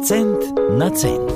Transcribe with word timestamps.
Cent 0.00 0.40
na 0.78 0.90
cent. 0.90 1.32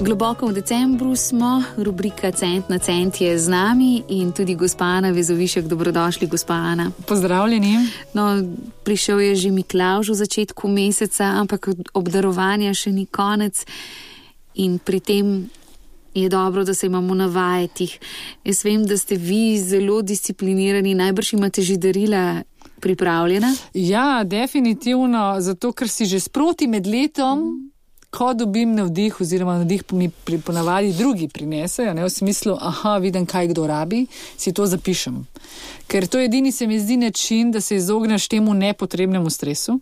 Globoko 0.00 0.46
v 0.46 0.52
decembru 0.52 1.16
smo, 1.16 1.62
rubrika 1.76 2.30
Cent 2.30 2.68
na 2.68 2.78
cent 2.78 3.20
je 3.20 3.38
z 3.38 3.48
nami 3.48 4.04
in 4.08 4.30
tudi 4.32 4.54
gospa 4.54 4.84
Ana 4.84 5.10
Vezovišek, 5.10 5.66
dobrodošli, 5.66 6.26
gospa 6.26 6.54
Ana. 6.54 6.90
Pozdravljeni. 7.06 7.90
No, 8.14 8.46
prišel 8.84 9.20
je 9.20 9.34
že 9.34 9.50
Miklauž 9.50 10.14
v 10.14 10.14
začetku 10.14 10.68
meseca, 10.68 11.34
ampak 11.34 11.74
obdarovanja 11.90 12.70
še 12.74 12.94
ni 12.94 13.10
konec 13.10 13.66
in 14.54 14.78
pri 14.78 15.00
tem 15.00 15.50
je 16.14 16.28
dobro, 16.28 16.64
da 16.64 16.74
se 16.74 16.86
imamo 16.86 17.14
na 17.14 17.26
vajetih. 17.26 17.98
Jaz 18.44 18.64
vem, 18.64 18.86
da 18.86 18.94
ste 18.98 19.16
vi 19.18 19.58
zelo 19.58 20.02
disciplinirani, 20.02 20.94
najbrž 20.94 21.32
imate 21.32 21.62
že 21.62 21.76
darila 21.76 22.46
pripravljena. 22.84 23.54
Ja, 23.74 24.24
definitivno, 24.24 25.40
zato 25.40 25.72
ker 25.72 25.88
si 25.88 26.04
že 26.06 26.20
sproti 26.20 26.68
med 26.68 26.86
letom. 26.86 27.70
Ko 28.14 28.28
dobim 28.34 28.76
navdih, 28.76 29.16
oziroma 29.20 29.56
navdih 29.58 29.82
mi 29.92 30.06
pri 30.06 30.38
ponavadi 30.38 30.92
drugi 30.94 31.26
prinesejo, 31.28 31.94
ne 31.94 32.04
v 32.04 32.10
smislu, 32.10 32.54
aha, 32.60 32.98
vidim, 33.02 33.24
kaj 33.26 33.48
kdo 33.50 33.64
rabi, 33.66 34.04
si 34.38 34.52
to 34.54 34.68
zapišem. 34.70 35.16
Ker 35.90 36.06
to 36.06 36.20
edini 36.22 36.52
se 36.52 36.68
mi 36.70 36.78
zdi 36.78 36.96
način, 36.96 37.50
da 37.50 37.60
se 37.60 37.76
izogneš 37.76 38.28
temu 38.28 38.54
nepotrebnemu 38.54 39.30
stresu 39.30 39.80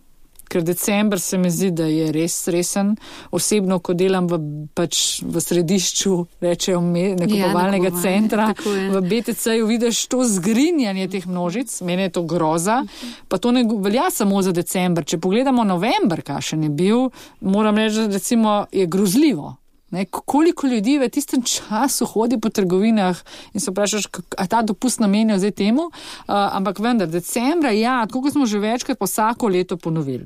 ker 0.53 0.65
decembr 0.65 1.19
se 1.19 1.37
mi 1.37 1.49
zdi, 1.51 1.71
da 1.73 1.87
je 1.89 2.11
res 2.13 2.35
resen. 2.53 2.93
Osebno, 3.33 3.79
ko 3.83 3.95
delam 3.97 4.27
v, 4.29 4.39
pač 4.77 5.21
v 5.25 5.41
središču, 5.41 6.13
rečejo, 6.43 6.81
nakupovalnega 6.83 7.89
ja, 7.89 8.01
centra, 8.01 8.47
v 8.65 9.01
BTC-ju 9.01 9.65
vidiš 9.69 10.05
to 10.11 10.21
zgrinjanje 10.29 11.09
teh 11.15 11.25
množic, 11.29 11.73
meni 11.81 12.07
je 12.07 12.13
to 12.19 12.25
groza. 12.29 12.83
Pa 13.27 13.41
to 13.41 13.51
ne 13.55 13.65
velja 13.65 14.09
samo 14.13 14.41
za 14.45 14.53
decembr. 14.53 15.05
Če 15.07 15.17
pogledamo 15.17 15.65
novembr, 15.65 16.21
kakšen 16.25 16.67
je 16.67 16.71
bil, 16.73 17.09
moram 17.41 17.81
reči, 17.81 18.07
da 18.07 18.21
recimo, 18.23 18.65
je 18.71 18.87
grozljivo. 18.87 19.57
Ne, 19.93 20.05
koliko 20.05 20.67
ljudi 20.67 20.97
v 20.97 21.05
tistem 21.09 21.43
času 21.45 22.05
hodi 22.05 22.39
po 22.41 22.49
trgovinah 22.49 23.19
in 23.53 23.61
se 23.61 23.71
vprašaš, 23.71 24.07
ali 24.37 24.47
ta 24.49 24.61
dopust 24.61 24.99
namenijo 24.99 25.37
zdaj 25.37 25.51
temu, 25.51 25.81
uh, 25.81 25.93
ampak 26.27 26.79
vendar, 26.79 27.07
decembra, 27.07 27.71
ja, 27.71 27.99
tako 28.09 28.31
smo 28.31 28.45
že 28.49 28.59
večkrat 28.59 28.97
po 28.97 29.05
vsako 29.05 29.47
leto 29.53 29.77
ponovili. 29.77 30.25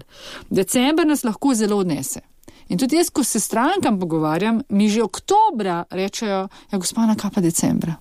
Decembr 0.50 1.04
nas 1.06 1.24
lahko 1.24 1.52
zelo 1.54 1.78
odnese. 1.84 2.24
In 2.70 2.80
tudi 2.80 2.96
jaz, 2.96 3.09
ko 3.09 3.24
se 3.24 3.40
strankam 3.40 4.00
pogovarjam, 4.00 4.62
mi 4.70 4.88
že 4.90 5.04
oktobra 5.04 5.84
rečejo, 5.90 6.48
ja, 6.72 6.78
gospoda, 6.78 7.16
kaj 7.20 7.31
pa 7.36 7.42
decembra. 7.42 7.96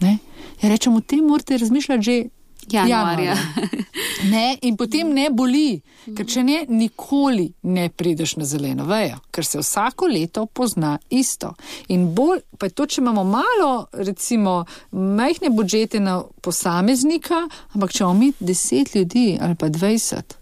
Ne? 0.00 0.18
Ja, 0.62 0.68
rečemo, 0.68 0.98
o 0.98 1.06
tem 1.06 1.22
morate 1.24 1.58
razmišljati 1.58 2.02
že 2.02 2.22
januarja. 2.70 3.36
ne, 4.24 4.58
in 4.62 4.76
potem 4.76 5.10
ne 5.14 5.28
boli, 5.30 5.80
ker 6.16 6.26
če 6.26 6.42
ne, 6.46 6.58
nikoli 6.68 7.46
ne 7.72 7.88
prideš 7.88 8.36
na 8.40 8.46
zeleno 8.48 8.86
vejo, 8.88 9.18
ker 9.30 9.46
se 9.46 9.60
vsako 9.60 10.08
leto 10.10 10.46
pozna 10.46 10.96
isto. 11.10 11.52
In 11.92 12.08
bolj, 12.14 12.42
pa 12.58 12.70
je 12.70 12.76
to, 12.76 12.86
če 12.86 13.00
imamo 13.02 13.24
malo, 13.28 13.70
recimo, 13.92 14.64
majhne 14.92 15.50
budžete 15.54 16.00
na 16.00 16.20
posameznika, 16.42 17.46
ampak 17.74 17.92
če 17.92 18.04
imamo 18.04 18.18
mi 18.20 18.32
deset 18.40 18.94
ljudi 18.94 19.38
ali 19.40 19.58
pa 19.58 19.68
dvajset, 19.72 20.36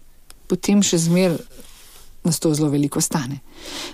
potem 0.47 0.83
še 0.85 1.01
zmer 1.07 1.39
nas 2.25 2.39
to 2.39 2.53
zelo 2.53 2.69
veliko 2.69 3.01
stane. 3.01 3.39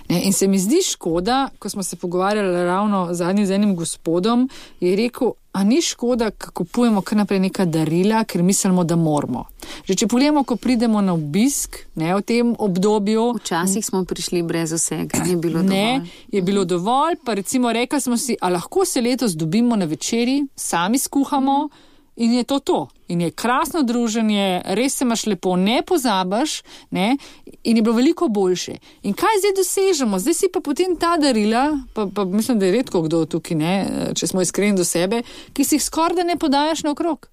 Ne, 0.08 0.22
in 0.24 0.32
se 0.32 0.48
mi 0.48 0.58
zdi 0.58 0.82
škoda, 0.82 1.48
ko 1.58 1.68
smo 1.68 1.82
se 1.82 1.96
pogovarjali 1.96 2.64
ravno 2.64 3.08
zadnji 3.14 3.46
z 3.46 3.50
enim 3.50 3.76
gospodom, 3.76 4.48
je 4.80 4.96
rekel, 4.96 5.32
a 5.52 5.64
ni 5.64 5.82
škoda, 5.82 6.30
ko 6.30 6.50
kupujemo 6.52 7.02
kar 7.02 7.18
naprej 7.18 7.40
neka 7.40 7.64
darila, 7.64 8.24
ker 8.24 8.42
mislimo, 8.42 8.84
da 8.84 8.96
moramo. 8.96 9.44
Že 9.84 9.94
če 9.94 10.08
pogledamo, 10.08 10.44
ko 10.48 10.56
pridemo 10.56 11.00
na 11.04 11.12
obisk, 11.12 11.76
ne 11.94 12.14
v 12.16 12.22
tem 12.24 12.54
obdobju. 12.58 13.26
Včasih 13.36 13.84
smo 13.84 14.04
prišli 14.08 14.42
brez 14.42 14.72
vsega, 14.72 15.20
ni 15.26 15.36
bilo 15.36 15.60
dovolj. 15.60 15.74
Ne, 15.74 16.06
je 16.32 16.42
bilo 16.42 16.64
dovolj, 16.64 17.20
pa 17.24 17.36
recimo 17.36 17.72
rekli 17.72 18.00
smo 18.00 18.16
si, 18.16 18.36
a 18.40 18.48
lahko 18.48 18.84
se 18.84 19.00
letos 19.00 19.36
dobimo 19.36 19.76
na 19.76 19.84
večeri, 19.84 20.40
sami 20.56 20.98
skuhamo. 20.98 21.68
In 22.16 22.32
je 22.32 22.44
to 22.44 22.58
to. 22.58 22.88
In 23.12 23.20
je 23.20 23.30
krasno 23.30 23.82
druženje, 23.82 24.62
res 24.64 24.96
se 24.96 25.04
imaš 25.04 25.26
lepo, 25.26 25.56
ne 25.56 25.82
pozabiš, 25.86 26.62
ne? 26.90 27.16
in 27.62 27.76
je 27.76 27.82
bilo 27.82 27.96
veliko 27.96 28.28
boljše. 28.28 28.78
In 29.02 29.12
kaj 29.12 29.42
zdaj 29.42 29.52
dosežemo? 29.56 30.18
Zdaj 30.18 30.34
si 30.34 30.48
pa 30.52 30.60
potem 30.64 30.96
ta 30.96 31.16
darila, 31.20 31.66
pa, 31.94 32.06
pa 32.14 32.24
mislim, 32.24 32.58
da 32.58 32.66
je 32.66 32.72
redko 32.72 33.02
kdo 33.04 33.24
tukaj, 33.26 33.56
ne? 33.56 33.74
če 34.16 34.32
smo 34.32 34.40
iskreni 34.40 34.78
do 34.78 34.84
sebe, 34.84 35.22
ki 35.52 35.64
si 35.64 35.76
jih 35.76 35.84
skoraj 35.84 36.22
da 36.22 36.24
ne 36.24 36.38
podajaš 36.40 36.86
na 36.88 36.96
okrog. 36.96 37.28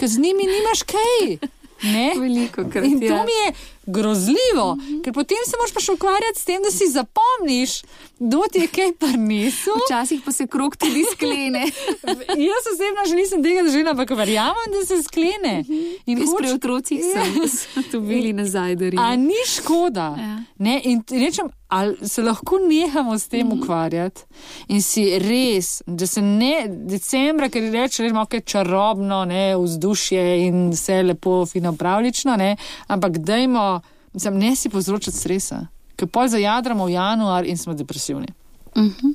Ker 0.00 0.10
z 0.10 0.18
njimi 0.18 0.48
nimaš 0.50 0.82
kaj. 0.90 1.36
Ne? 1.82 2.12
Veliko 2.24 2.66
krat. 2.70 2.84
In 2.84 3.00
to 3.00 3.14
ja. 3.14 3.22
mi 3.22 3.38
je 3.38 3.54
grozljivo, 3.86 4.74
mm 4.74 4.80
-hmm. 4.80 5.02
ker 5.02 5.12
potem 5.12 5.38
se 5.46 5.56
moraš 5.56 5.72
pa 5.74 5.80
še 5.80 5.92
ukvarjati 5.92 6.40
s 6.40 6.44
tem, 6.44 6.62
da 6.62 6.70
si 6.70 6.86
zapomniš, 6.90 7.82
kdo 8.18 8.42
ti 8.52 8.58
je 8.58 8.66
kaj 8.66 8.92
prinesel. 8.98 9.74
Včasih 9.86 10.20
pa 10.24 10.32
se 10.32 10.46
krok 10.46 10.76
tudi 10.76 11.04
sklene. 11.12 11.64
Jaz 12.48 12.64
osebno 12.72 13.02
že 13.08 13.14
nisem 13.14 13.42
tega 13.42 13.62
doživela, 13.62 13.90
ampak 13.90 14.10
verjamem, 14.10 14.68
da 14.72 14.86
se 14.86 15.02
sklene. 15.02 15.54
Mm 15.60 15.74
-hmm. 15.74 15.96
In 16.06 16.18
hoč... 16.18 16.38
pri 16.38 16.52
otrocih 16.52 17.00
ja. 17.00 17.24
so 17.58 17.82
to 17.90 18.00
bili 18.00 18.32
nazaj, 18.32 18.76
da 18.76 18.84
res. 18.84 19.00
A 19.00 19.16
ni 19.16 19.42
škoda. 19.46 20.14
Ja. 20.18 20.42
Ne? 20.58 20.80
In 20.84 21.02
rečem, 21.10 21.48
ali 21.68 22.08
se 22.08 22.22
lahko 22.22 22.58
nehamo 22.58 23.18
s 23.18 23.28
tem 23.28 23.46
mm 23.46 23.52
-hmm. 23.52 23.62
ukvarjati 23.62 24.22
in 24.68 24.82
si 24.82 25.18
res, 25.18 25.82
da 25.86 26.06
se 26.06 26.22
ne 26.22 26.66
decembra, 26.68 27.48
ker 27.48 27.72
reče, 27.72 28.02
da 28.02 28.06
je 28.06 28.12
malo 28.12 28.26
čarobno, 28.44 29.24
ne, 29.24 29.56
vzdušje 29.56 30.46
in 30.46 30.70
vse 30.70 31.02
lepo, 31.02 31.46
fino, 31.46 31.72
pravlično, 31.72 32.36
ne, 32.36 32.56
ampak 32.86 33.18
dajmo 33.18 33.71
mislim, 34.12 34.38
ne 34.38 34.56
si 34.56 34.68
povzročati 34.68 35.16
stresa, 35.16 35.66
ker 35.96 36.08
pol 36.08 36.28
zajadramo 36.28 36.86
v 36.86 36.96
januar 36.96 37.46
in 37.46 37.58
smo 37.58 37.74
depresivni. 37.74 38.28
Uh 38.74 38.82
mhm. 38.82 38.92
-huh. 39.02 39.14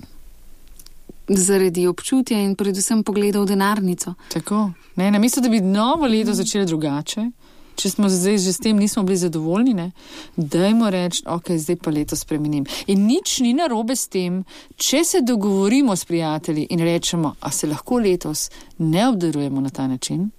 Zaradi 1.30 1.88
občutja 1.88 2.40
in 2.40 2.56
predvsem 2.56 3.04
pogleda 3.04 3.42
v 3.42 3.46
denarnico. 3.46 4.14
Tako. 4.34 4.72
Ne, 4.96 5.12
na 5.12 5.20
mesto, 5.20 5.42
da 5.42 5.50
bi 5.50 5.62
novo 5.62 6.08
leto 6.08 6.34
začeli 6.34 6.66
drugače, 6.66 7.32
če 7.76 7.90
smo 7.90 8.10
zdaj 8.10 8.38
že 8.38 8.54
s 8.54 8.58
tem 8.58 8.78
nismo 8.78 9.04
bili 9.04 9.18
zadovoljni, 9.18 9.74
ne, 9.74 9.92
dajmo 10.36 10.90
reči, 10.90 11.24
ok, 11.28 11.52
zdaj 11.52 11.76
pa 11.76 11.92
leto 11.92 12.16
spremenim. 12.16 12.66
In 12.88 13.06
nič 13.06 13.40
ni 13.40 13.54
narobe 13.54 13.96
s 13.96 14.08
tem, 14.08 14.44
če 14.76 15.04
se 15.04 15.22
dogovorimo 15.22 15.96
s 15.96 16.06
prijatelji 16.06 16.68
in 16.70 16.80
rečemo, 16.80 17.36
a 17.40 17.52
se 17.52 17.68
lahko 17.68 18.00
letos 18.00 18.50
ne 18.78 19.08
obdarujemo 19.08 19.62
na 19.62 19.70
ta 19.70 19.88
način, 19.88 20.30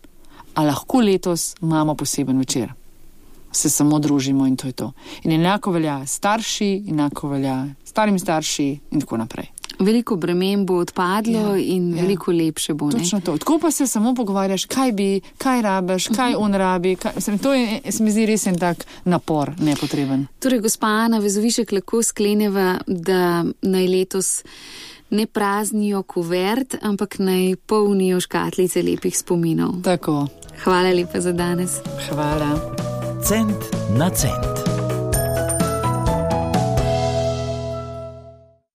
a 0.55 0.65
lahko 0.65 1.01
letos 1.01 1.55
imamo 1.63 1.95
poseben 1.95 2.39
večer 2.39 2.78
se 3.59 3.71
samo 3.71 3.99
družimo 3.99 4.47
in 4.47 4.57
to 4.57 4.67
je 4.67 4.73
to. 4.73 4.93
In 5.23 5.33
enako 5.33 5.71
velja 5.71 6.07
starši, 6.07 6.85
enako 6.89 7.29
velja 7.29 7.67
starim 7.85 8.19
starši 8.19 8.79
in 8.91 9.01
tako 9.01 9.17
naprej. 9.17 9.47
Veliko 9.79 10.17
bremen 10.17 10.67
bo 10.67 10.79
odpadlo 10.83 11.55
ja, 11.55 11.57
in 11.57 11.93
ja. 11.95 12.03
veliko 12.03 12.33
lepše 12.33 12.75
bo. 12.75 12.91
Točno 12.91 13.21
to. 13.21 13.37
Tako 13.39 13.59
pa 13.63 13.71
se 13.71 13.87
samo 13.87 14.15
pogovarjaš, 14.15 14.65
kaj 14.65 14.93
bi, 14.93 15.21
kaj 15.39 15.63
rabiš, 15.63 16.09
kaj 16.17 16.35
on 16.35 16.55
rabi. 16.55 16.97
Kaj, 16.97 17.13
sem, 17.19 17.39
to 17.39 17.55
je, 17.55 17.81
se 17.91 18.03
mi 18.03 18.11
zdi 18.11 18.27
res 18.27 18.47
en 18.47 18.59
tak 18.59 18.87
napor, 19.05 19.53
nepotreben. 19.61 20.27
Torej, 20.43 20.65
gospa 20.67 20.87
Ana 21.05 21.19
Vezovišek, 21.23 21.73
lahko 21.73 22.03
skleneva, 22.03 22.79
da 22.87 23.45
naj 23.63 23.89
letos 23.89 24.43
ne 25.11 25.27
praznijo 25.27 26.03
kuvert, 26.03 26.75
ampak 26.83 27.19
naj 27.23 27.57
polnijo 27.67 28.21
škatlice 28.21 28.83
lepih 28.83 29.19
spominov. 29.19 29.81
Tako. 29.87 30.27
Hvala 30.65 30.91
lepa 30.91 31.21
za 31.21 31.33
danes. 31.33 31.79
Hvala 32.11 32.88
cent 33.21 33.71
na 33.91 34.11
cent. 34.15 34.58